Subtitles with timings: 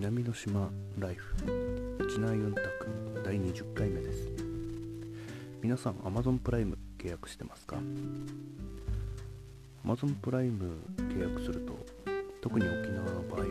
[0.00, 1.34] 南の島ライフ。
[1.98, 4.30] 内内ユンタク第20回目です。
[5.60, 7.78] 皆さん Amazon プライム契約してますか
[9.84, 11.76] ？Amazon プライム契約すると
[12.40, 13.46] 特に沖縄の場合は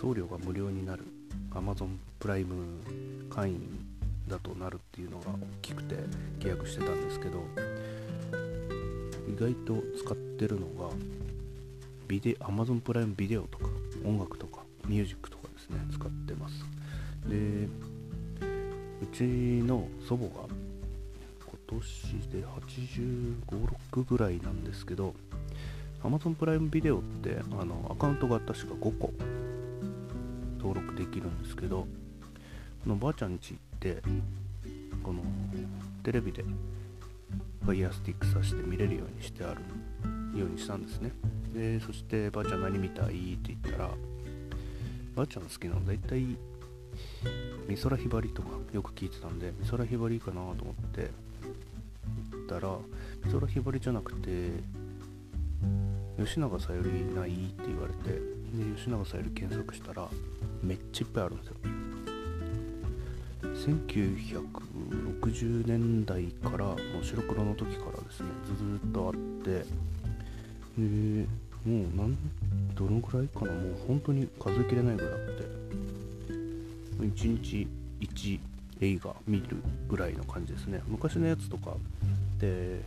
[0.00, 1.04] 送料が無料になる
[1.50, 3.86] Amazon プライム会員
[4.28, 5.96] だとなるっていうのが大きくて
[6.40, 7.44] 契約してたんですけど
[9.28, 10.88] 意外と使ってるのが
[12.08, 13.66] ビデ Amazon プライムビデオとか
[14.02, 16.64] 音楽とかミュージックとかですね使ってます。
[17.28, 17.68] で
[19.02, 21.82] うちの祖母が今年
[22.28, 22.44] で
[23.94, 25.14] 856ぐらいなんですけど
[26.02, 29.12] Amazon プライムビデオってあのアカウントが確か5個
[30.58, 31.86] 登録できるんですけどこ
[32.88, 34.02] のばあちゃん家行って
[35.02, 35.22] この
[36.02, 36.44] テレビで
[37.64, 39.60] ファイヤースティックさして見れるようにしてある
[40.38, 41.12] ようにしたんですね。
[41.52, 43.34] でそしてばあちゃん何見たい？
[43.34, 43.90] って言ったら
[45.14, 46.38] ばあちゃん好きなの大体
[47.68, 50.56] 美空ひばりとかよく聞いてたんで美空ひばりかなと思っ
[50.90, 51.10] て
[52.32, 52.76] 言ったら
[53.24, 54.50] 美空ひばりじゃなくて
[56.18, 56.86] 吉永小百合
[57.20, 58.18] ないって言われてで
[58.76, 60.08] 吉永小百合検索したら
[60.62, 61.56] めっちゃいっぱいあるんですよ。
[63.42, 68.52] 1960年代からもう白黒の時からですねず
[68.88, 69.12] っとあっ
[69.44, 69.64] て
[70.78, 71.26] で
[71.64, 72.16] もうなん
[72.74, 75.62] どのぐらいかなもう本当に数えきれないぐらいあって
[77.00, 77.68] 1日
[78.00, 78.40] 1
[78.80, 79.56] 映画見る
[79.88, 80.80] ぐらいの感じですね。
[80.88, 81.76] 昔のやつとか
[82.38, 82.80] で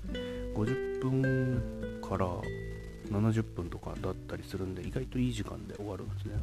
[0.53, 2.27] 50分から
[3.09, 6.33] 70分とかだったりするんで意外といい時間で終わるんですね。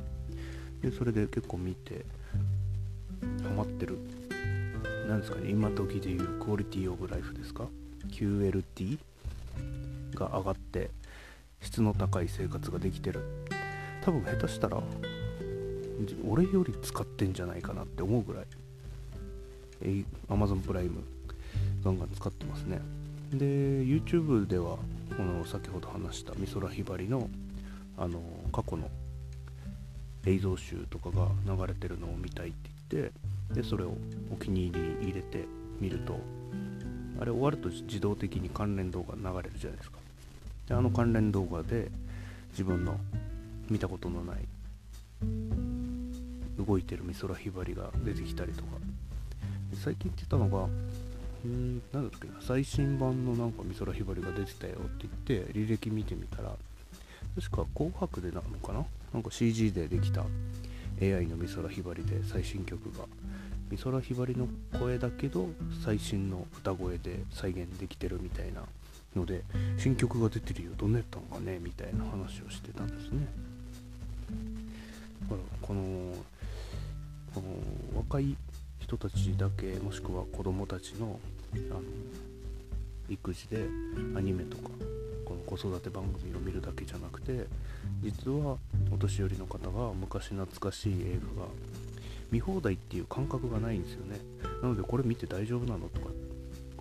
[0.83, 2.05] でそれで結構見て
[3.43, 3.99] ハマってる。
[5.09, 7.67] なんですかね今時でいうクオリティオブライフですか
[8.09, 8.99] ？QLT
[10.15, 10.91] が上がって
[11.63, 13.23] 質の高い生活ができてる。
[14.03, 14.83] 多分下手したら
[16.29, 18.45] 俺より使ってんじゃないかなって思うぐらい、
[19.83, 21.05] え Amazon プライム
[21.85, 22.81] ガンガン使ってますね。
[23.33, 24.77] で YouTube では
[25.17, 27.29] この先ほど話した美空ひばりの
[27.97, 28.21] あの
[28.53, 28.91] 過去の
[30.27, 33.95] 映像集とかが流れてるのを見たいって言ってでそれを
[34.33, 35.45] お気に入りに入れて
[35.81, 36.19] みると
[37.21, 40.02] あれ終わると自動的に関連動画流れるじゃないですか。
[40.69, 41.91] であの関連動画で
[42.51, 42.99] 自分の
[43.71, 44.37] 見たことのない
[46.59, 48.69] 動いてる美空ひばりが出てきたりとか。
[49.75, 50.67] 最近言ってたのが
[51.49, 56.55] んなんだっけな最新版のなんか美空ひばりが出てたよって言って履歴見てみたら
[57.35, 58.85] 確か紅白でなのかな？
[59.15, 60.27] なんか CG でできた
[61.01, 63.07] AI の美空ひばりで最新曲が。
[63.71, 64.47] 美空ひばりの
[64.79, 65.49] 声だけど
[65.83, 68.65] 最新の歌声で再現できてるみたいな
[69.15, 69.43] ので
[69.77, 73.27] 新曲が出てるよどんなやったのかねみたいな話をしてたんですね。
[75.23, 76.15] だからこの
[77.35, 78.37] この若い
[78.81, 81.19] 人たちだけもしくは子供たちの
[81.55, 81.81] あの
[83.09, 83.67] 育児で
[84.17, 84.71] アニメとか
[85.25, 87.47] この子育て番組を見るだけじゃなくて
[88.03, 88.57] 実は
[88.91, 91.49] お年寄りの方が昔懐かしい映画が
[92.31, 94.19] 見放題っていう感覚がないんですよね。
[94.63, 96.07] なのでこれ見て大丈夫なのとか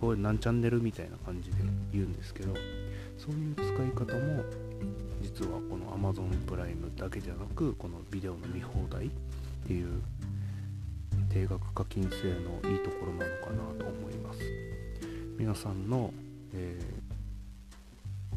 [0.02, 1.58] これ何チャンネルみたいな感じで
[1.92, 2.52] 言うんですけど
[3.16, 4.42] そういう使い方も
[5.22, 9.10] 実はこの Amazon プライムだけじゃなくこのビデオの見放題っ
[9.64, 10.02] ていう
[11.32, 14.40] 定額課金制のいいところなのかなと思います。
[15.38, 16.12] 皆さんの、
[16.52, 18.36] えー、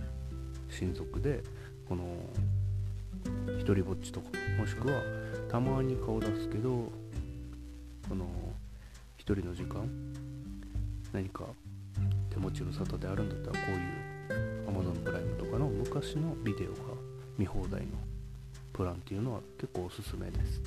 [0.69, 1.43] 親族で
[1.89, 2.03] この
[3.57, 4.27] 一人ぼっちとか
[4.59, 5.01] もしくは
[5.49, 6.91] たまに顔出すけど
[8.07, 8.27] この
[9.17, 9.89] 一人の時間
[11.15, 11.45] 何か
[12.29, 16.93] 手持ち無沙汰であるんだったらこういう Amazon プライムとかの昔のビデオが
[17.37, 17.87] 見放題の
[18.73, 20.61] プランっていうのは結構おすすめです。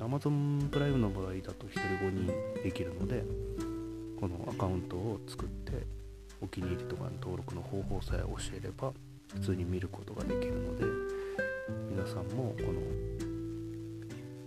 [0.00, 2.26] Amazon プライムの場合だと1人5人
[2.64, 3.22] できるので
[4.20, 5.86] このアカウントを作って
[6.42, 8.92] お気に入りとかの登録の方法さえ教えれば
[9.32, 10.84] 普通に見ることができるので
[11.88, 12.80] 皆さんもこの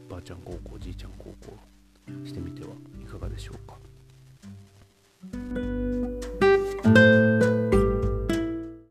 [0.10, 1.58] ばあちゃん高校じいちゃん高校
[2.26, 2.72] してみては
[3.02, 3.93] いかがでしょうか。